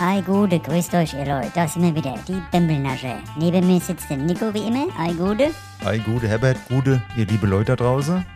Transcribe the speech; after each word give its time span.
Ei 0.00 0.20
Gude, 0.22 0.58
grüßt 0.58 0.92
euch 0.94 1.14
ihr 1.14 1.24
Leute, 1.24 1.52
da 1.54 1.68
sind 1.68 1.82
wir 1.82 1.94
wieder, 1.94 2.18
die 2.26 2.42
Bembelnasche. 2.50 3.16
Neben 3.38 3.66
mir 3.66 3.80
sitzt 3.80 4.10
der 4.10 4.16
Nico 4.16 4.52
wie 4.52 4.66
immer, 4.66 4.88
Ei 4.98 5.12
Gude. 5.12 5.50
Ei 5.84 5.98
Gude, 5.98 6.28
Herbert, 6.28 6.58
Gude, 6.68 7.00
ihr 7.16 7.26
liebe 7.26 7.46
Leute 7.46 7.76
da 7.76 7.84
draußen. 7.84 8.26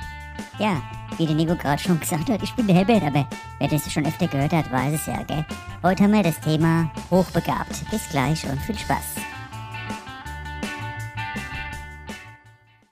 Ja, 0.60 0.80
wie 1.16 1.26
der 1.26 1.34
Nico 1.34 1.56
gerade 1.56 1.82
schon 1.82 1.98
gesagt 2.00 2.30
hat, 2.30 2.42
ich 2.42 2.54
bin 2.54 2.68
der 2.68 2.76
Herbert, 2.76 3.02
aber 3.02 3.28
wer 3.58 3.68
das 3.68 3.90
schon 3.92 4.06
öfter 4.06 4.28
gehört 4.28 4.52
hat, 4.52 4.70
weiß 4.70 4.94
es 4.94 5.06
ja, 5.06 5.20
gell? 5.24 5.44
Heute 5.82 6.04
haben 6.04 6.12
wir 6.12 6.22
das 6.22 6.40
Thema 6.40 6.90
Hochbegabt. 7.10 7.90
Bis 7.90 8.08
gleich 8.08 8.48
und 8.48 8.60
viel 8.60 8.78
Spaß. 8.78 9.16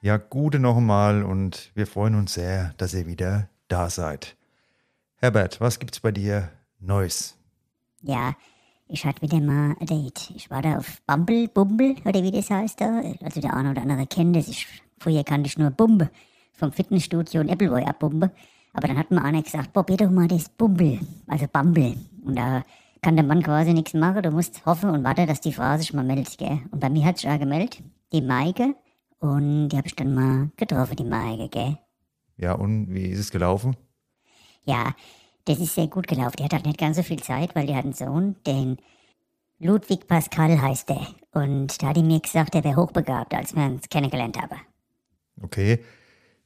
Ja, 0.01 0.17
Gude 0.17 0.59
noch 0.59 0.77
einmal 0.77 1.23
und 1.23 1.71
wir 1.75 1.87
freuen 1.87 2.17
uns 2.17 2.35
sehr, 2.35 2.75
dass 2.79 2.95
ihr 2.95 3.07
wieder 3.07 3.49
da 3.69 3.91
seid. 3.91 4.37
Herbert, 5.17 5.61
was 5.61 5.79
gibt's 5.79 6.01
bei 6.01 6.11
dir 6.11 6.51
Neues? 6.81 7.39
Ja, 8.03 8.35
ich 8.89 9.05
hatte 9.05 9.23
wieder 9.23 9.41
mal 9.41 9.75
ein 9.81 9.87
Date. 9.87 10.31
Ich 10.35 10.51
war 10.51 10.63
da 10.63 10.79
auf 10.79 11.03
Bumble, 11.07 11.49
Bumble, 11.49 11.97
oder 12.05 12.23
wie 12.23 12.31
das 12.31 12.51
heißt 12.51 12.81
da. 12.81 13.03
Also 13.23 13.41
der 13.41 13.55
eine 13.55 13.73
oder 13.73 13.83
andere 13.83 14.07
kennt 14.07 14.37
das. 14.37 14.49
Ich, 14.49 14.67
früher 14.99 15.25
kannte 15.25 15.49
ich 15.49 15.59
nur 15.59 15.71
Bumble 15.71 16.11
vom 16.53 16.73
Fitnessstudio 16.73 17.41
und 17.41 17.51
Appleboy 17.51 17.85
abbumbe. 17.85 18.31
Aber 18.73 18.89
dann 18.89 18.99
hat 18.99 19.11
mir 19.11 19.23
einer 19.23 19.43
gesagt, 19.43 19.73
boah, 19.73 19.85
bitte 19.85 20.05
doch 20.05 20.11
mal 20.11 20.29
das 20.29 20.49
Bumble, 20.51 21.01
also 21.27 21.47
Bumble. 21.51 21.97
Und 22.25 22.37
da 22.37 22.65
kann 23.03 23.17
der 23.17 23.25
Mann 23.25 23.43
quasi 23.43 23.73
nichts 23.73 23.95
machen. 23.95 24.23
Du 24.23 24.31
musst 24.31 24.65
hoffen 24.67 24.91
und 24.91 25.05
warten, 25.05 25.27
dass 25.27 25.41
die 25.41 25.53
Frau 25.53 25.77
sich 25.79 25.93
mal 25.93 26.05
meldet, 26.05 26.37
gell. 26.39 26.61
Und 26.71 26.81
bei 26.81 26.91
mir 26.91 27.05
hat 27.05 27.19
sich 27.19 27.29
auch 27.29 27.39
gemeldet, 27.39 27.83
die 28.13 28.23
Maike. 28.23 28.75
Und 29.19 29.69
die 29.71 29.77
habe 29.77 29.87
ich 29.87 29.97
dann 29.97 30.15
mal 30.15 30.51
getroffen, 30.57 30.97
die 30.97 31.05
Maike, 31.05 31.49
gell. 31.49 31.79
Ja, 32.37 32.53
und 32.53 32.93
wie 32.93 33.07
ist 33.07 33.19
es 33.19 33.31
gelaufen? 33.31 33.77
Ja, 34.65 34.95
das 35.47 35.59
ist 35.59 35.75
sehr 35.75 35.87
gut 35.87 36.07
gelaufen. 36.07 36.37
Die 36.39 36.45
hat 36.45 36.53
halt 36.53 36.67
nicht 36.67 36.79
ganz 36.79 36.97
so 36.97 37.03
viel 37.03 37.23
Zeit, 37.23 37.55
weil 37.55 37.67
die 37.67 37.75
hat 37.75 37.85
einen 37.85 37.95
Sohn, 37.95 38.37
den 38.47 38.77
Ludwig 39.59 40.07
Pascal 40.07 40.61
heißt 40.61 40.91
der. 40.91 41.07
Und 41.33 41.83
da 41.83 41.89
hat 41.89 41.97
die 41.97 42.03
mir 42.03 42.21
gesagt, 42.21 42.55
der 42.55 42.65
wäre 42.65 42.77
hochbegabt, 42.77 43.33
als 43.33 43.55
wir 43.55 43.65
uns 43.65 43.89
kennengelernt 43.89 44.41
haben. 44.41 44.61
Okay. 45.43 45.81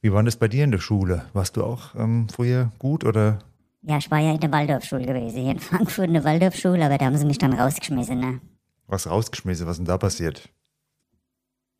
Wie 0.01 0.11
war 0.11 0.23
das 0.23 0.37
bei 0.37 0.47
dir 0.47 0.63
in 0.63 0.71
der 0.71 0.79
Schule? 0.79 1.25
Warst 1.33 1.57
du 1.57 1.63
auch 1.63 1.95
ähm, 1.95 2.27
früher 2.29 2.71
gut 2.79 3.03
oder? 3.03 3.39
Ja, 3.83 3.97
ich 3.97 4.09
war 4.09 4.19
ja 4.19 4.33
in 4.33 4.39
der 4.39 4.51
Waldorfschule 4.51 5.05
gewesen, 5.05 5.41
hier 5.41 5.51
in 5.51 5.59
Frankfurt 5.59 6.07
in 6.07 6.13
der 6.13 6.23
Waldorfschule, 6.23 6.83
aber 6.85 6.97
da 6.97 7.05
haben 7.05 7.17
sie 7.17 7.25
mich 7.25 7.37
dann 7.37 7.53
rausgeschmissen, 7.53 8.19
ne? 8.19 8.41
Was 8.87 9.09
rausgeschmissen? 9.09 9.65
Was 9.65 9.73
ist 9.73 9.77
denn 9.79 9.85
da 9.85 9.97
passiert? 9.97 10.49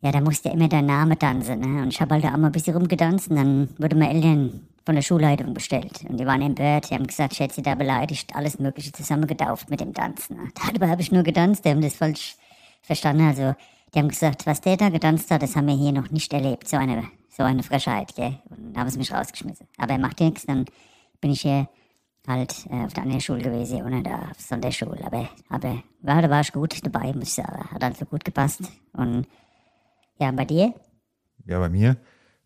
Ja, 0.01 0.11
da 0.11 0.21
musste 0.21 0.49
immer 0.49 0.67
der 0.67 0.81
Name 0.81 1.17
tanzen, 1.17 1.59
ne? 1.59 1.83
Und 1.83 1.89
ich 1.89 2.01
habe 2.01 2.15
halt 2.15 2.23
da 2.23 2.33
auch 2.33 2.37
mal 2.37 2.47
ein 2.47 2.51
bisschen 2.51 2.75
rumgetanzt 2.75 3.29
und 3.29 3.35
dann 3.35 3.69
wurde 3.77 3.95
mir 3.95 4.09
Eltern 4.09 4.67
von 4.85 4.95
der 4.95 5.01
Schulleitung 5.01 5.53
bestellt. 5.53 6.03
Und 6.07 6.19
die 6.19 6.25
waren 6.25 6.41
empört, 6.41 6.89
die 6.89 6.95
haben 6.95 7.05
gesagt, 7.05 7.33
ich 7.33 7.39
hätte 7.39 7.53
sie 7.53 7.61
da 7.61 7.75
beleidigt, 7.75 8.35
alles 8.35 8.59
Mögliche 8.59 8.91
zusammengetauft 8.91 9.69
mit 9.69 9.79
dem 9.79 9.93
Tanzen. 9.93 10.51
Dabei 10.73 10.89
habe 10.89 11.01
ich 11.01 11.11
nur 11.11 11.23
getanzt, 11.23 11.65
die 11.65 11.69
haben 11.69 11.81
das 11.81 11.95
falsch 11.95 12.35
verstanden. 12.81 13.27
Also, 13.27 13.55
die 13.93 13.99
haben 13.99 14.09
gesagt, 14.09 14.45
was 14.47 14.61
der 14.61 14.77
da 14.77 14.89
getanzt 14.89 15.29
hat, 15.29 15.43
das 15.43 15.55
haben 15.55 15.67
wir 15.67 15.75
hier 15.75 15.91
noch 15.91 16.09
nicht 16.09 16.33
erlebt. 16.33 16.67
So 16.67 16.77
eine, 16.77 17.03
so 17.29 17.43
eine 17.43 17.61
Frechheit, 17.61 18.15
gell? 18.15 18.39
Und 18.49 18.77
haben 18.77 18.89
sie 18.89 18.97
mich 18.97 19.11
rausgeschmissen. 19.11 19.67
Aber 19.77 19.93
er 19.93 19.99
macht 19.99 20.19
nichts, 20.19 20.45
dann 20.45 20.65
bin 21.19 21.31
ich 21.31 21.41
hier 21.41 21.67
halt 22.27 22.65
äh, 22.69 22.85
auf 22.85 22.93
der 22.93 23.03
anderen 23.03 23.21
Schule 23.21 23.41
gewesen, 23.41 23.83
ohne 23.83 24.01
da 24.01 24.29
auf 24.31 24.39
Sonderschule. 24.39 25.03
Aber, 25.05 25.29
aber 25.49 25.83
ja, 26.03 26.21
da 26.21 26.29
war 26.29 26.41
ich 26.41 26.51
gut 26.51 26.83
dabei, 26.83 27.13
muss 27.13 27.29
ich 27.29 27.33
sagen. 27.33 27.69
Hat 27.71 27.83
einfach 27.83 28.09
gut 28.09 28.23
gepasst. 28.23 28.61
Und 28.93 29.27
ja, 30.19 30.31
bei 30.31 30.45
dir? 30.45 30.73
Ja, 31.45 31.59
bei 31.59 31.69
mir 31.69 31.97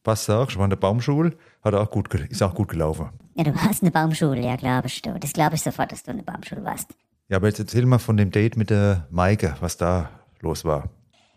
passt 0.05 0.29
auch. 0.29 0.49
Ich 0.49 0.57
war 0.57 0.63
in 0.63 0.69
der 0.69 0.77
Baumschule, 0.77 1.35
hat 1.61 1.73
auch 1.73 1.91
gut, 1.91 2.13
ist 2.13 2.41
auch 2.41 2.55
gut 2.55 2.69
gelaufen. 2.69 3.09
Ja, 3.33 3.43
du 3.43 3.53
warst 3.53 3.81
in 3.81 3.91
der 3.91 3.99
Baumschule, 3.99 4.39
ja, 4.39 4.55
glaube 4.55 4.87
ich. 4.87 5.01
Du. 5.01 5.19
Das 5.19 5.33
glaube 5.33 5.55
ich 5.55 5.61
sofort, 5.61 5.91
dass 5.91 6.03
du 6.03 6.11
in 6.11 6.17
der 6.17 6.31
Baumschule 6.31 6.63
warst. 6.63 6.95
Ja, 7.27 7.37
aber 7.37 7.47
jetzt 7.47 7.59
erzähl 7.59 7.85
mal 7.85 7.99
von 7.99 8.15
dem 8.15 8.31
Date 8.31 8.55
mit 8.55 8.69
der 8.69 9.07
Maike, 9.09 9.57
was 9.59 9.75
da 9.75 10.09
los 10.39 10.63
war. 10.63 10.89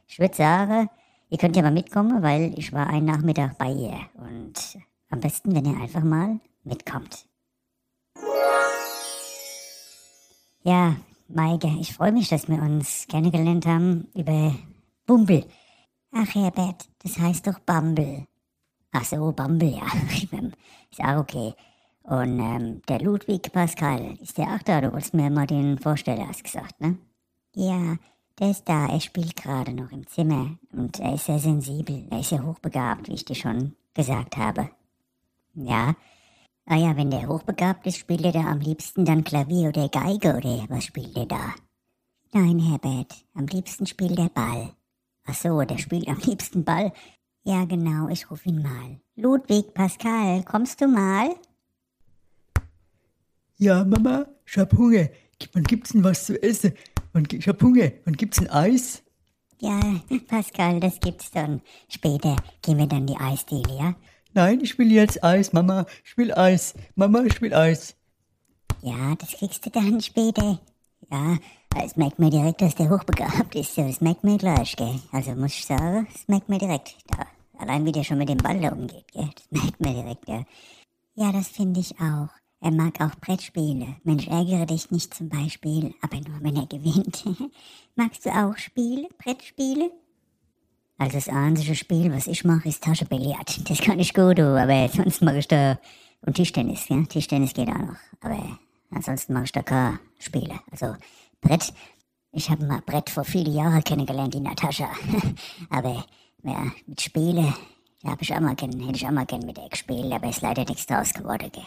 Ich 0.07 0.21
würde 0.21 0.37
sagen, 0.37 0.89
ihr 1.31 1.39
könnt 1.39 1.57
ja 1.57 1.63
mal 1.63 1.73
mitkommen, 1.73 2.23
weil 2.23 2.57
ich 2.57 2.73
war 2.73 2.87
einen 2.87 3.07
Nachmittag 3.07 3.59
bei 3.59 3.71
ihr. 3.71 3.99
Und 4.15 4.79
am 5.11 5.21
besten, 5.21 5.55
wenn 5.55 5.65
ihr 5.65 5.81
einfach 5.81 6.05
mal 6.05 6.39
mitkommt. 6.63 7.27
Ja, 10.63 10.97
Maike, 11.29 11.69
ich 11.81 11.95
freue 11.95 12.13
mich, 12.13 12.29
dass 12.29 12.49
wir 12.49 12.61
uns 12.61 13.07
kennengelernt 13.09 13.65
haben 13.67 14.09
über 14.15 14.55
Bumble. 15.07 15.47
Ach, 16.13 16.35
Herbert, 16.35 16.89
das 17.03 17.19
heißt 17.19 17.47
doch 17.47 17.59
Bumble. 17.61 18.27
Ach 18.93 19.05
so, 19.05 19.33
Bumble, 19.33 19.77
ja. 19.77 19.87
Ist 20.91 21.01
auch 21.01 21.19
okay. 21.19 21.55
Und 22.03 22.41
ähm, 22.41 22.83
der 22.89 23.01
Ludwig 23.01 23.53
Pascal, 23.53 24.17
ist 24.23 24.39
der 24.39 24.47
auch 24.47 24.63
da? 24.63 24.81
Du 24.81 24.91
wolltest 24.93 25.13
mir 25.13 25.29
mal 25.29 25.47
den 25.47 25.79
vorstellen, 25.79 26.27
hast 26.27 26.43
gesagt, 26.43 26.81
ne? 26.81 26.97
Ja, 27.55 27.97
der 28.39 28.51
ist 28.51 28.67
da. 28.67 28.87
Er 28.87 29.01
spielt 29.01 29.37
gerade 29.37 29.75
noch 29.75 29.93
im 29.93 30.07
Zimmer. 30.07 30.59
Und 30.73 31.01
er 31.01 31.15
ist 31.15 31.27
sehr 31.27 31.39
sensibel. 31.39 32.07
Er 32.11 32.21
ist 32.21 32.31
sehr 32.31 32.47
hochbegabt, 32.47 33.09
wie 33.09 33.15
ich 33.15 33.27
dir 33.27 33.35
schon 33.35 33.75
gesagt 33.93 34.39
habe. 34.39 34.71
Ja. 35.55 35.97
Ah 36.65 36.77
ja, 36.77 36.97
wenn 36.97 37.11
der 37.11 37.29
hochbegabt 37.29 37.87
ist, 37.87 37.99
spielt 37.99 38.25
er 38.25 38.33
da 38.33 38.47
am 38.47 38.61
liebsten 38.61 39.05
dann 39.05 39.25
Klavier 39.25 39.69
oder 39.69 39.89
Geige 39.89 40.37
oder 40.37 40.65
was 40.69 40.85
spielt 40.85 41.17
er 41.17 41.27
da? 41.27 41.55
Nein, 42.33 42.59
Herbert. 42.59 43.25
Am 43.35 43.47
liebsten 43.47 43.87
spielt 43.87 44.19
er 44.19 44.29
Ball. 44.29 44.73
Ach 45.27 45.35
so, 45.35 45.61
der 45.63 45.79
spielt 45.79 46.09
am 46.09 46.19
liebsten 46.19 46.65
Ball. 46.65 46.93
Ja, 47.49 47.65
genau, 47.65 48.11
ich 48.11 48.31
ruf 48.31 48.45
ihn 48.45 48.61
mal. 48.61 49.01
Ludwig, 49.17 49.73
Pascal, 49.73 50.43
kommst 50.43 50.83
du 50.83 50.87
mal? 50.87 51.35
Ja, 53.57 53.85
Mama, 53.85 54.27
ich 54.45 54.59
hab 54.59 54.75
Hunger. 54.75 55.09
Wann 55.55 55.63
gibt's 55.63 55.93
denn 55.93 56.05
was 56.05 56.27
zu 56.27 56.43
essen? 56.43 56.75
Ich 57.33 57.49
hab 57.49 57.63
Hunger. 57.63 57.91
Wann 58.05 58.17
gibt's 58.19 58.39
ein 58.39 58.51
Eis? 58.51 59.03
Ja, 59.63 59.81
Pascal, 60.29 60.79
das 60.79 61.01
gibt's 61.01 61.31
dann. 61.31 61.63
Später 61.89 62.37
gehen 62.61 62.77
wir 62.77 62.87
dann 62.87 63.07
die 63.07 63.17
Eisdiele, 63.17 63.75
ja? 63.75 63.95
Nein, 64.35 64.61
ich 64.61 64.77
will 64.79 64.93
jetzt 64.93 65.25
Eis, 65.25 65.55
Mama. 65.55 65.87
Ich 66.05 66.19
will 66.19 66.35
Eis. 66.35 66.75
Mama, 66.97 67.23
ich 67.23 67.41
will 67.41 67.55
Eis. 67.55 67.97
Ja, 68.83 69.15
das 69.15 69.31
kriegst 69.31 69.65
du 69.65 69.71
dann 69.71 70.03
später. 70.03 70.61
Ja, 71.11 71.39
es 71.83 71.97
merkt 71.97 72.19
man 72.19 72.31
direkt, 72.31 72.61
dass 72.61 72.75
der 72.75 72.91
hochbegabt 72.91 73.55
ist. 73.55 73.79
Das 73.79 74.03
merkt 74.03 74.23
man 74.23 74.37
gleich, 74.37 74.77
gell? 74.77 75.01
Also 75.13 75.31
muss 75.35 75.55
ich 75.55 75.65
sagen, 75.65 76.07
das 76.13 76.29
merkt 76.29 76.51
man 76.51 76.59
direkt. 76.59 76.95
Da, 77.07 77.27
allein 77.69 77.85
wie 77.85 77.93
der 77.93 78.05
schon 78.05 78.19
mit 78.19 78.29
dem 78.29 78.39
Ball 78.39 78.61
da 78.61 78.71
umgeht, 78.71 79.13
gell? 79.13 79.29
Das 79.35 79.63
merkt 79.63 79.81
man 79.81 79.95
direkt, 79.95 80.29
ja. 80.29 80.45
Ja, 81.15 81.33
das 81.33 81.49
finde 81.49 81.81
ich 81.81 81.95
auch. 82.01 82.29
Er 82.61 82.73
mag 82.73 83.01
auch 83.01 83.15
Brettspiele. 83.21 83.97
Mensch, 84.03 84.27
ärgere 84.27 84.67
dich 84.67 84.91
nicht 84.91 85.15
zum 85.15 85.29
Beispiel, 85.29 85.95
aber 86.01 86.17
nur 86.17 86.43
wenn 86.43 86.57
er 86.57 86.67
gewinnt. 86.67 87.25
Magst 87.97 88.25
du 88.27 88.31
auch 88.31 88.57
Spiele, 88.57 89.09
Brettspiele? 89.19 89.91
Also 90.97 91.19
das 91.19 91.29
einzige 91.29 91.77
Spiel, 91.77 92.13
was 92.13 92.27
ich 92.27 92.45
mache, 92.45 92.69
ist 92.69 92.83
Taschenbillard. 92.83 93.71
Das 93.71 93.81
kann 93.81 94.01
ich 94.01 94.15
gut, 94.15 94.41
aber 94.41 94.89
sonst 94.89 95.23
mache 95.23 95.39
ich 95.39 95.49
da... 95.49 95.79
Und 96.23 96.35
Tischtennis, 96.35 96.89
ja? 96.89 97.05
Tischtennis 97.05 97.55
geht 97.55 97.69
auch 97.69 97.79
noch. 97.79 97.97
Aber 98.21 98.59
ansonsten 98.91 99.35
mache 99.35 99.45
ich 99.45 99.53
da 99.53 99.63
keine 99.63 100.01
Spiele. 100.19 100.59
Also 100.73 100.97
Brett, 101.41 101.73
ich 102.33 102.51
habe 102.51 102.67
mal 102.67 102.83
Brett 102.85 103.11
vor 103.11 103.23
viele 103.23 103.53
Jahren 103.53 103.85
kennengelernt, 103.85 104.35
die 104.35 104.41
Natascha. 104.41 104.91
aber 105.71 106.05
ja, 106.43 106.73
mit 106.87 107.01
Spiele, 107.01 107.55
habe 108.05 108.23
ich 108.23 108.35
auch 108.35 108.41
mal 108.41 108.55
gern, 108.55 108.79
hätte 108.81 108.97
ich 108.97 109.07
auch 109.07 109.11
mal 109.13 109.27
gern 109.27 109.45
mit 109.45 109.59
ihr 109.59 109.69
gespielt, 109.69 110.13
aber 110.13 110.29
ist 110.29 110.43
leider 110.43 110.65
nichts 110.65 110.87
draus 110.87 111.13
geworden, 111.13 111.51
gell? 111.53 111.65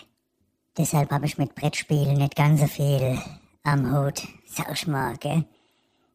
Deshalb 0.77 1.11
habe 1.11 1.25
ich 1.25 1.37
mit 1.37 1.53
Brettspielen 1.55 2.13
nicht 2.17 2.35
ganz 2.35 2.61
so 2.61 2.67
viel 2.67 3.21
am 3.63 3.91
Hut, 3.93 4.27
sag 4.45 4.71
ich 4.71 4.87
mal, 4.87 5.17
gell? 5.17 5.45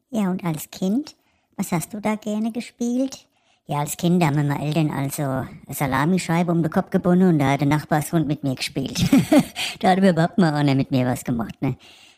Ja, 0.09 0.31
und 0.31 0.43
als 0.43 0.71
Kind, 0.71 1.15
was 1.55 1.71
hast 1.71 1.93
du 1.93 2.01
da 2.01 2.15
gerne 2.15 2.51
gespielt? 2.51 3.27
Ja, 3.65 3.79
als 3.79 3.97
Kind 3.97 4.23
haben 4.23 4.35
meine 4.35 4.61
Eltern 4.63 4.89
also 4.89 5.23
eine 5.23 5.49
Salamischeibe 5.69 6.51
um 6.51 6.63
den 6.63 6.71
Kopf 6.71 6.89
gebunden 6.89 7.29
und 7.29 7.39
da 7.39 7.51
hat 7.51 7.59
der 7.59 7.67
Nachbarshund 7.67 8.25
mit 8.25 8.43
mir 8.43 8.55
gespielt. 8.55 8.97
da 9.79 9.89
hat 9.89 9.99
überhaupt 9.99 10.37
mal 10.37 10.53
einer 10.53 10.73
mit 10.73 10.89
mir 10.89 11.05
was 11.05 11.23
gemacht, 11.23 11.61
ne? 11.61 11.75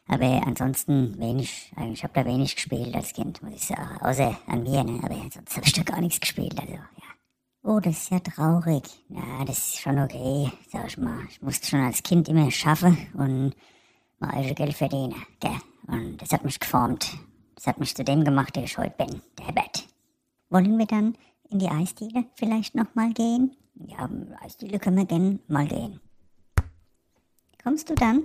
Aber 0.09 0.41
ansonsten 0.47 1.19
wenig, 1.19 1.71
eigentlich 1.75 2.03
habe 2.03 2.13
da 2.15 2.25
wenig 2.25 2.55
gespielt 2.55 2.95
als 2.95 3.13
Kind, 3.13 3.43
muss 3.43 3.53
ich 3.53 3.67
sagen. 3.67 4.01
Außer 4.01 4.35
an 4.47 4.63
mir, 4.63 4.83
ne? 4.83 4.99
Aber 5.03 5.15
sonst 5.31 5.55
habe 5.55 5.67
ich 5.67 5.73
da 5.73 5.83
gar 5.83 6.01
nichts 6.01 6.19
gespielt, 6.19 6.59
also, 6.59 6.73
ja. 6.73 6.83
Oh, 7.61 7.79
das 7.79 8.03
ist 8.03 8.09
ja 8.09 8.19
traurig. 8.19 8.83
Ja, 9.09 9.45
das 9.45 9.57
ist 9.57 9.81
schon 9.81 9.99
okay, 9.99 10.51
sag 10.71 10.87
ich 10.87 10.97
mal. 10.97 11.25
Ich 11.29 11.41
musste 11.41 11.67
schon 11.67 11.81
als 11.81 12.01
Kind 12.01 12.27
immer 12.27 12.49
schaffen 12.49 12.97
und 13.13 13.53
mal 14.17 14.31
also 14.31 14.55
Geld 14.55 14.73
verdienen, 14.73 15.15
gell? 15.39 15.59
Und 15.85 16.19
das 16.19 16.31
hat 16.31 16.43
mich 16.43 16.59
geformt. 16.59 17.15
Das 17.53 17.67
hat 17.67 17.79
mich 17.79 17.95
zu 17.95 18.03
dem 18.03 18.23
gemacht, 18.23 18.55
der 18.55 18.63
ich 18.63 18.77
heute 18.77 18.95
bin, 18.97 19.21
der 19.37 19.45
Herbert. 19.45 19.87
Wollen 20.49 20.77
wir 20.79 20.87
dann 20.87 21.15
in 21.51 21.59
die 21.59 21.69
Eisdiele 21.69 22.25
vielleicht 22.33 22.73
noch 22.73 22.95
mal 22.95 23.13
gehen? 23.13 23.55
Ja, 23.75 24.09
Eisdiele 24.41 24.79
können 24.79 24.97
wir 24.97 25.05
gerne 25.05 25.39
mal 25.47 25.67
gehen. 25.67 25.99
Kommst 27.61 27.89
du 27.89 27.95
dann? 27.95 28.23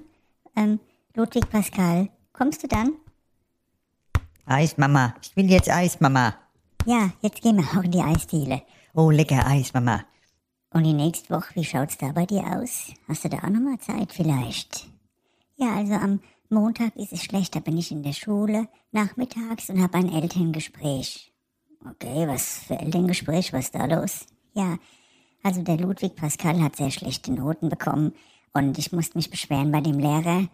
Ähm, 0.56 0.80
Ludwig 1.16 1.48
Pascal, 1.48 2.08
kommst 2.32 2.64
du 2.64 2.66
dann? 2.66 2.94
Eis, 4.46 4.76
Mama. 4.76 5.14
Ich 5.22 5.36
will 5.36 5.48
jetzt 5.48 5.70
Eis, 5.70 6.00
Mama. 6.00 6.34
Ja, 6.86 7.10
jetzt 7.20 7.40
gehen 7.40 7.56
wir 7.56 7.78
auch 7.78 7.84
in 7.84 7.92
die 7.92 8.00
Eisdiele. 8.00 8.62
Oh, 8.94 9.12
lecker 9.12 9.46
Eis, 9.46 9.72
Mama. 9.72 10.04
Und 10.70 10.82
die 10.82 10.92
nächste 10.92 11.32
Woche, 11.32 11.54
wie 11.54 11.64
schaut's 11.64 11.96
da 11.98 12.10
bei 12.10 12.26
dir 12.26 12.42
aus? 12.56 12.92
Hast 13.06 13.24
du 13.24 13.28
da 13.28 13.38
auch 13.38 13.48
noch 13.48 13.60
mal 13.60 13.78
Zeit 13.78 14.12
vielleicht? 14.12 14.88
Ja, 15.54 15.76
also 15.76 15.94
am 15.94 16.18
Montag 16.50 16.96
ist 16.96 17.12
es 17.12 17.22
schlecht, 17.22 17.54
da 17.54 17.60
bin 17.60 17.78
ich 17.78 17.92
in 17.92 18.02
der 18.02 18.12
Schule 18.12 18.66
nachmittags 18.90 19.70
und 19.70 19.80
habe 19.80 19.98
ein 19.98 20.12
Elterngespräch. 20.12 21.32
Okay, 21.88 22.26
was 22.26 22.58
für 22.66 22.80
Elterngespräch? 22.80 23.52
Was 23.52 23.66
ist 23.66 23.74
da 23.76 23.84
los? 23.86 24.26
Ja, 24.52 24.78
also 25.44 25.62
der 25.62 25.76
Ludwig 25.76 26.16
Pascal 26.16 26.60
hat 26.60 26.74
sehr 26.74 26.90
schlechte 26.90 27.32
Noten 27.32 27.68
bekommen 27.68 28.14
und 28.52 28.78
ich 28.78 28.90
musste 28.90 29.16
mich 29.16 29.30
beschweren 29.30 29.70
bei 29.70 29.80
dem 29.80 30.00
Lehrer. 30.00 30.48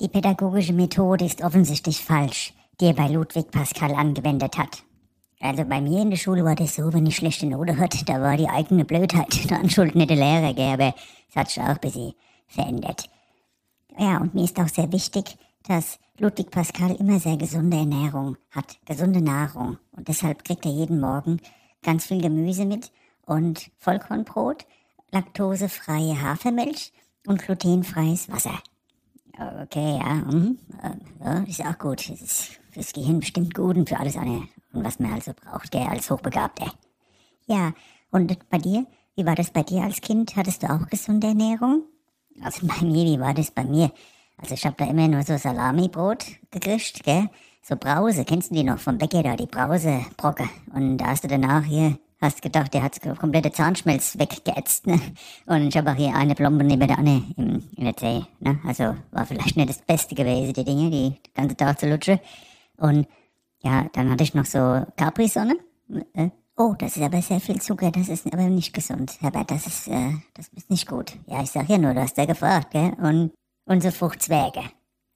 Die 0.00 0.08
pädagogische 0.08 0.72
Methode 0.72 1.24
ist 1.24 1.44
offensichtlich 1.44 2.00
falsch, 2.04 2.52
die 2.80 2.86
er 2.86 2.94
bei 2.94 3.06
Ludwig 3.06 3.52
Pascal 3.52 3.94
angewendet 3.94 4.58
hat. 4.58 4.82
Also 5.38 5.64
bei 5.64 5.80
mir 5.80 6.02
in 6.02 6.10
der 6.10 6.16
Schule 6.16 6.44
war 6.44 6.56
das 6.56 6.74
so, 6.74 6.92
wenn 6.92 7.06
ich 7.06 7.14
schlechte 7.14 7.46
Note 7.46 7.78
hatte, 7.78 8.04
da 8.04 8.20
war 8.20 8.36
die 8.36 8.48
eigene 8.48 8.84
Blödheit 8.84 9.28
dran 9.48 9.70
schuld, 9.70 9.94
nicht 9.94 10.10
der 10.10 10.16
Lehrer, 10.16 10.72
aber 10.72 10.94
es 11.28 11.36
hat 11.36 11.48
sich 11.48 11.62
auch 11.62 11.68
ein 11.68 11.78
bisschen 11.80 12.14
verändert. 12.48 13.08
Ja, 13.96 14.18
und 14.18 14.34
mir 14.34 14.42
ist 14.42 14.58
auch 14.58 14.68
sehr 14.68 14.90
wichtig, 14.90 15.36
dass 15.62 16.00
Ludwig 16.18 16.50
Pascal 16.50 16.96
immer 16.96 17.20
sehr 17.20 17.36
gesunde 17.36 17.76
Ernährung 17.76 18.36
hat, 18.50 18.78
gesunde 18.86 19.22
Nahrung. 19.22 19.78
Und 19.92 20.08
deshalb 20.08 20.44
kriegt 20.44 20.66
er 20.66 20.72
jeden 20.72 20.98
Morgen 20.98 21.40
ganz 21.84 22.06
viel 22.06 22.20
Gemüse 22.20 22.64
mit 22.64 22.90
und 23.26 23.70
Vollkornbrot, 23.78 24.66
laktosefreie 25.12 26.20
Hafermilch 26.20 26.92
und 27.28 27.42
glutenfreies 27.42 28.28
Wasser. 28.28 28.60
Okay, 29.36 29.98
ja, 29.98 30.22
hm, 30.30 30.58
ja, 31.20 31.38
ist 31.40 31.60
auch 31.60 31.78
gut. 31.78 32.08
Das 32.08 32.22
ist 32.22 32.60
fürs 32.70 32.92
Gehirn 32.92 33.20
bestimmt 33.20 33.52
gut 33.54 33.76
und 33.76 33.88
für 33.88 33.98
alles 33.98 34.16
andere, 34.16 34.48
und 34.72 34.84
was 34.84 35.00
man 35.00 35.12
also 35.12 35.32
braucht, 35.32 35.72
gell, 35.72 35.82
als 35.82 36.10
Hochbegabter. 36.10 36.72
Ja, 37.46 37.72
und 38.10 38.48
bei 38.48 38.58
dir? 38.58 38.86
Wie 39.16 39.26
war 39.26 39.34
das 39.34 39.50
bei 39.50 39.62
dir 39.62 39.82
als 39.82 40.00
Kind? 40.00 40.36
Hattest 40.36 40.62
du 40.62 40.70
auch 40.70 40.88
gesunde 40.88 41.28
Ernährung? 41.28 41.82
Also 42.42 42.66
bei 42.66 42.84
mir, 42.84 43.04
wie 43.04 43.20
war 43.20 43.34
das 43.34 43.50
bei 43.50 43.64
mir? 43.64 43.92
Also 44.36 44.54
ich 44.54 44.64
habe 44.66 44.76
da 44.76 44.86
immer 44.86 45.08
nur 45.08 45.22
so 45.22 45.36
Salamibrot 45.36 46.24
gekriegt, 46.50 47.04
gell? 47.04 47.28
So 47.62 47.76
Brause, 47.76 48.24
kennst 48.24 48.50
du 48.50 48.56
die 48.56 48.64
noch 48.64 48.78
vom 48.78 48.98
Bäcker 48.98 49.22
da, 49.22 49.36
die 49.36 49.46
Brausebrocke? 49.46 50.48
Und 50.74 50.98
da 50.98 51.06
hast 51.06 51.24
du 51.24 51.28
danach 51.28 51.64
hier, 51.64 51.98
hast 52.24 52.42
gedacht, 52.42 52.74
der 52.74 52.82
hat 52.82 53.00
komplette 53.18 53.52
Zahnschmelz 53.52 54.18
weggeätzt, 54.18 54.86
ne? 54.86 55.00
Und 55.46 55.68
ich 55.68 55.76
habe 55.76 55.92
auch 55.92 55.96
hier 55.96 56.14
eine 56.14 56.34
Plombe 56.34 56.64
neben 56.64 56.86
der 56.86 56.98
andere 56.98 57.22
im, 57.36 57.62
in 57.76 57.84
der 57.84 57.96
Zeh, 57.96 58.22
ne? 58.40 58.58
Also 58.66 58.96
war 59.12 59.26
vielleicht 59.26 59.56
nicht 59.56 59.68
das 59.68 59.78
Beste 59.78 60.14
gewesen, 60.14 60.52
die 60.52 60.64
Dinge, 60.64 60.90
die, 60.90 61.16
ganze 61.34 61.56
Tag 61.56 61.78
zu 61.78 61.88
lutschen. 61.88 62.18
Und 62.76 63.06
ja, 63.62 63.86
dann 63.92 64.10
hatte 64.10 64.24
ich 64.24 64.34
noch 64.34 64.44
so 64.44 64.84
Capri-Sonne. 64.96 65.56
Äh, 66.14 66.30
Oh, 66.56 66.72
das 66.78 66.96
ist 66.96 67.02
aber 67.02 67.20
sehr 67.20 67.40
viel 67.40 67.60
Zucker, 67.60 67.90
das 67.90 68.08
ist 68.08 68.32
aber 68.32 68.44
nicht 68.44 68.72
gesund, 68.72 69.16
Herbert, 69.20 69.50
das 69.50 69.66
ist, 69.66 69.88
äh, 69.88 70.12
das 70.34 70.46
ist 70.48 70.70
nicht 70.70 70.86
gut. 70.86 71.18
Ja, 71.26 71.42
ich 71.42 71.50
sag 71.50 71.68
ja 71.68 71.78
nur, 71.78 71.94
du 71.94 72.00
hast 72.00 72.16
ja 72.16 72.26
gefragt, 72.26 72.70
gell? 72.70 72.92
Und 73.02 73.32
unsere 73.64 73.92
Fruchtzwerge. 73.92 74.62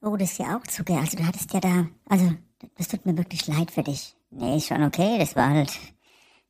Oh, 0.01 0.17
das 0.17 0.33
ist 0.33 0.39
ja 0.39 0.57
auch 0.57 0.67
Zucker, 0.67 0.97
also 0.97 1.15
du 1.15 1.25
hattest 1.25 1.53
ja 1.53 1.61
da, 1.61 1.87
also, 2.09 2.33
das 2.75 2.89
tut 2.89 3.05
mir 3.05 3.17
wirklich 3.17 3.47
leid 3.47 3.71
für 3.71 3.83
dich. 3.83 4.17
Nee, 4.31 4.57
ist 4.57 4.67
schon 4.67 4.83
okay, 4.83 5.17
das 5.17 5.37
war 5.37 5.49
halt, 5.49 5.71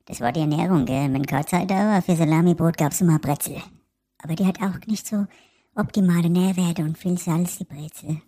das 0.06 0.20
war 0.20 0.32
die 0.32 0.40
Ernährung, 0.40 0.84
gell? 0.84 1.12
Wenn 1.12 1.26
keine 1.26 1.46
Zeit 1.46 1.70
da 1.70 1.76
war, 1.76 2.02
für 2.02 2.16
Salamibrot 2.16 2.76
gab's 2.76 3.00
immer 3.00 3.18
Brezel. 3.18 3.62
Aber 4.22 4.34
die 4.34 4.46
hat 4.46 4.60
auch 4.62 4.86
nicht 4.86 5.06
so 5.06 5.26
optimale 5.74 6.28
Nährwerte 6.28 6.82
und 6.82 6.98
viel 6.98 7.18
Salz, 7.18 7.58
die 7.58 7.64
Brezel. 7.64 8.20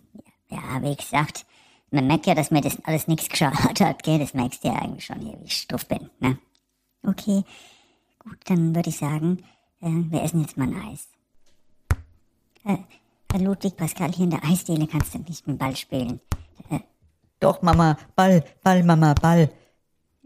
Ja, 0.49 0.81
wie 0.81 0.95
gesagt, 0.95 1.45
man 1.91 2.07
merkt 2.07 2.25
ja, 2.25 2.35
dass 2.35 2.51
mir 2.51 2.61
das 2.61 2.83
alles 2.85 3.07
nichts 3.07 3.29
geschadet 3.29 3.79
hat, 3.79 4.03
gell? 4.03 4.19
Das 4.19 4.33
merkst 4.33 4.63
du 4.63 4.69
ja 4.69 4.75
eigentlich 4.75 5.05
schon 5.05 5.19
hier, 5.19 5.39
wie 5.39 5.45
ich 5.45 5.57
stuff 5.57 5.87
bin, 5.87 6.09
ne? 6.19 6.37
Okay, 7.05 7.43
gut, 8.19 8.37
dann 8.45 8.73
würde 8.73 8.89
ich 8.89 8.97
sagen, 8.97 9.43
äh, 9.81 9.89
wir 9.89 10.23
essen 10.23 10.41
jetzt 10.41 10.57
mal 10.57 10.67
ein 10.67 10.89
Eis. 10.89 11.09
Äh, 12.65 12.77
Herr 13.31 13.41
Ludwig 13.41 13.75
Pascal, 13.75 14.11
hier 14.11 14.25
in 14.25 14.29
der 14.29 14.43
Eisdiele 14.45 14.87
kannst 14.87 15.13
du 15.13 15.19
nicht 15.19 15.45
mit 15.47 15.57
Ball 15.57 15.75
spielen. 15.75 16.21
Äh, 16.69 16.79
Doch, 17.39 17.61
Mama, 17.61 17.97
Ball, 18.15 18.43
Ball, 18.63 18.83
Mama, 18.83 19.13
Ball. 19.15 19.51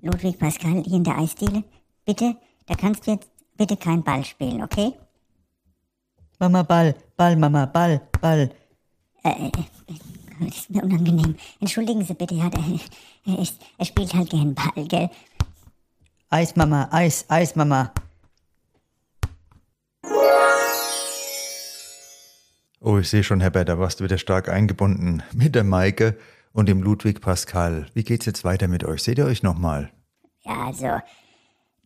Ludwig 0.08 0.40
Pascal, 0.40 0.84
hier 0.84 0.98
in 0.98 1.04
der 1.04 1.18
Eisdiele, 1.18 1.64
bitte, 2.06 2.36
da 2.66 2.76
kannst 2.76 3.06
du 3.06 3.12
jetzt 3.12 3.30
bitte 3.58 3.76
kein 3.76 4.04
Ball 4.04 4.24
spielen, 4.24 4.64
okay? 4.64 4.94
Mama, 6.40 6.64
Ball, 6.64 6.96
Ball, 7.18 7.36
Mama, 7.36 7.66
Ball, 7.66 8.02
Ball. 8.22 8.52
Äh, 9.24 9.48
äh, 9.48 9.52
das 10.40 10.56
ist 10.56 10.70
mir 10.70 10.84
unangenehm. 10.84 11.36
Entschuldigen 11.60 12.06
Sie 12.06 12.14
bitte, 12.14 12.36
ja, 12.36 12.50
der, 12.50 12.64
er, 13.26 13.40
ist, 13.40 13.60
er 13.78 13.86
spielt 13.86 14.14
halt 14.14 14.30
gern 14.30 14.56
Ball, 14.56 14.88
gell? 14.88 15.10
Eis, 16.30 16.56
Mama, 16.56 16.88
Eis, 16.92 17.26
Eis, 17.28 17.56
Mama. 17.56 17.92
Oh, 22.80 23.00
ich 23.00 23.10
sehe 23.10 23.24
schon, 23.24 23.42
Herbert, 23.42 23.68
da 23.68 23.80
warst 23.80 24.00
du 24.00 24.06
wieder 24.06 24.18
stark 24.18 24.48
eingebunden 24.48 25.24
mit 25.34 25.56
der 25.56 25.64
Maike 25.64 26.18
und 26.54 26.70
dem 26.70 26.82
Ludwig 26.82 27.20
Pascal. 27.20 27.88
Wie 27.94 28.04
geht's 28.04 28.26
jetzt 28.26 28.44
weiter 28.46 28.68
mit 28.68 28.84
euch? 28.84 29.04
Seht 29.04 29.18
ihr 29.18 29.26
euch 29.26 29.44
nochmal? 29.44 29.92
Ja, 30.48 30.66
also, 30.66 31.02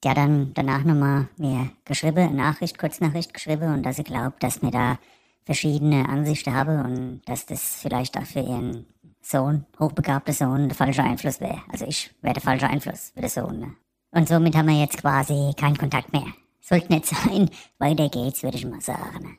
der 0.03 0.13
dann 0.15 0.53
danach 0.53 0.83
nochmal 0.83 1.27
mir 1.37 1.71
geschrieben, 1.85 2.35
Nachricht, 2.35 2.77
Kurznachricht 2.77 3.33
geschrieben 3.33 3.73
und 3.73 3.83
dass 3.83 3.97
sie 3.97 4.03
glaubt, 4.03 4.43
dass 4.43 4.61
mir 4.61 4.71
da 4.71 4.99
verschiedene 5.45 6.07
Ansichten 6.07 6.53
habe 6.53 6.83
und 6.83 7.21
dass 7.25 7.45
das 7.45 7.75
vielleicht 7.81 8.17
auch 8.17 8.25
für 8.25 8.39
ihren 8.39 8.85
Sohn, 9.21 9.65
hochbegabter 9.79 10.33
Sohn, 10.33 10.69
der 10.69 10.75
falsche 10.75 11.03
Einfluss 11.03 11.39
wäre. 11.39 11.61
Also 11.71 11.85
ich 11.85 12.13
wäre 12.21 12.33
der 12.33 12.43
falsche 12.43 12.67
Einfluss 12.67 13.11
für 13.13 13.21
den 13.21 13.29
Sohn. 13.29 13.59
Ne? 13.59 13.75
Und 14.11 14.27
somit 14.27 14.55
haben 14.55 14.67
wir 14.67 14.79
jetzt 14.79 14.97
quasi 14.97 15.53
keinen 15.57 15.77
Kontakt 15.77 16.11
mehr. 16.11 16.25
Sollte 16.59 16.91
nicht 16.91 17.05
sein, 17.05 17.49
weiter 17.79 18.09
geht's, 18.09 18.43
würde 18.43 18.57
ich 18.57 18.65
mal 18.65 18.81
sagen. 18.81 19.23
ne? 19.23 19.37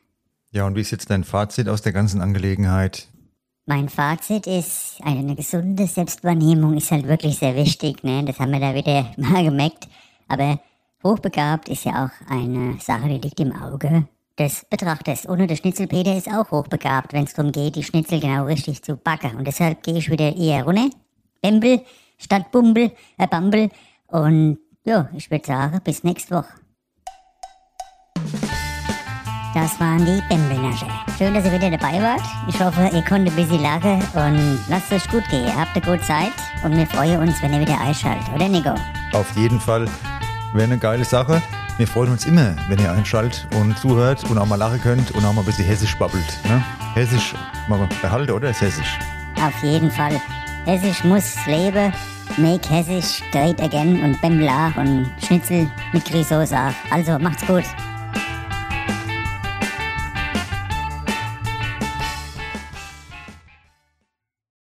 Ja, 0.51 0.67
und 0.67 0.77
wie 0.77 0.81
ist 0.81 0.91
jetzt 0.91 1.11
dein 1.11 1.25
Fazit 1.25 1.69
aus 1.69 1.83
der 1.83 1.93
ganzen 1.93 2.21
Angelegenheit? 2.21 3.09
Mein 3.65 3.89
Fazit 3.89 4.49
ist, 4.49 4.99
eine 5.05 5.37
gesunde 5.37 5.87
Selbstwahrnehmung 5.87 6.77
ist 6.77 6.91
halt 6.91 7.07
wirklich 7.07 7.39
sehr 7.39 7.55
wichtig, 7.55 8.03
ne? 8.03 8.25
Das 8.25 8.41
haben 8.41 8.51
wir 8.51 8.59
da 8.59 8.75
wieder 8.75 9.13
mal 9.17 9.45
gemerkt. 9.45 9.89
Aber 10.27 10.59
hochbegabt 11.05 11.69
ist 11.69 11.85
ja 11.85 12.05
auch 12.07 12.31
eine 12.31 12.79
Sache, 12.81 13.09
die 13.09 13.19
liegt 13.19 13.39
im 13.39 13.53
Auge 13.53 14.09
des 14.37 14.67
Betrachters. 14.69 15.29
Ohne 15.29 15.47
der 15.47 15.55
Schnitzelpeter 15.55 16.17
ist 16.17 16.29
auch 16.29 16.51
hochbegabt, 16.51 17.13
wenn 17.13 17.23
es 17.23 17.35
darum 17.35 17.53
geht, 17.53 17.77
die 17.77 17.85
Schnitzel 17.85 18.19
genau 18.19 18.47
richtig 18.47 18.83
zu 18.83 18.97
backen. 18.97 19.37
Und 19.37 19.47
deshalb 19.47 19.85
gehe 19.85 19.99
ich 19.99 20.11
wieder 20.11 20.35
eher 20.35 20.65
runter. 20.65 20.91
Bembel 21.41 21.83
statt 22.19 22.51
Bumbel, 22.51 22.91
äh 23.17 23.29
Bambel. 23.29 23.69
Und 24.09 24.59
ja, 24.85 25.09
ich 25.15 25.31
würde 25.31 25.47
sagen, 25.47 25.81
bis 25.85 26.03
nächste 26.03 26.35
Woche. 26.35 26.62
Das 29.55 29.79
waren 29.79 29.99
die 29.99 30.23
Bembelnasche. 30.31 30.87
Schön, 31.19 31.35
dass 31.35 31.45
ihr 31.45 31.53
wieder 31.53 31.71
dabei 31.71 32.01
wart. 32.01 32.23
Ich 32.49 32.59
hoffe, 32.59 32.89
ihr 32.91 33.05
konntet 33.05 33.35
ein 33.35 33.37
bisschen 33.37 33.61
lachen 33.61 34.03
und 34.15 34.59
lasst 34.69 34.91
es 34.91 35.03
euch 35.03 35.11
gut 35.11 35.29
gehen. 35.29 35.47
Habt 35.55 35.77
eine 35.77 35.85
gute 35.85 36.01
Zeit 36.07 36.33
und 36.65 36.75
wir 36.75 36.87
freuen 36.87 37.21
uns, 37.21 37.43
wenn 37.43 37.53
ihr 37.53 37.61
wieder 37.61 37.79
einschaltet, 37.79 38.27
oder 38.35 38.49
Nico? 38.49 38.75
Auf 39.13 39.37
jeden 39.37 39.61
Fall 39.61 39.87
wäre 40.55 40.65
eine 40.65 40.79
geile 40.79 41.05
Sache. 41.05 41.43
Wir 41.77 41.87
freuen 41.87 42.13
uns 42.13 42.25
immer, 42.25 42.55
wenn 42.69 42.79
ihr 42.79 42.91
einschaltet 42.91 43.47
und 43.61 43.77
zuhört 43.79 44.25
und 44.31 44.39
auch 44.39 44.47
mal 44.47 44.57
lachen 44.57 44.81
könnt 44.81 45.11
und 45.11 45.23
auch 45.23 45.35
mal 45.35 45.43
ein 45.43 45.47
bisschen 45.47 45.67
hessisch 45.67 45.99
babbelt. 45.99 46.41
Ne? 46.49 46.65
Hessisch 46.95 47.35
mal 47.69 47.87
behalten, 48.01 48.33
oder? 48.33 48.49
Ist 48.51 48.63
hessisch. 48.63 48.99
Auf 49.37 49.63
jeden 49.63 49.91
Fall. 49.91 50.19
Hessisch 50.65 51.05
muss 51.05 51.37
leben. 51.47 51.93
Make 52.39 52.71
Hessisch 52.71 53.23
great 53.33 53.61
again 53.61 54.03
und 54.03 54.19
Bembla 54.23 54.73
und 54.77 55.11
Schnitzel 55.23 55.71
mit 55.93 56.07
Grisauce 56.07 56.55
auch. 56.55 56.73
Also 56.91 57.19
macht's 57.19 57.47
gut. 57.47 57.65